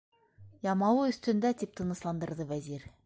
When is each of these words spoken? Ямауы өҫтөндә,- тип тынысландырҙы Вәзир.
Ямауы 0.67 1.03
өҫтөндә,- 1.11 1.51
тип 1.63 1.77
тынысландырҙы 1.81 2.49
Вәзир. 2.55 2.91